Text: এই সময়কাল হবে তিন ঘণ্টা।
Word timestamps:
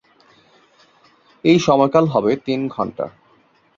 এই 1.43 1.57
সময়কাল 1.59 2.05
হবে 2.13 2.31
তিন 2.45 2.59
ঘণ্টা। 2.67 3.05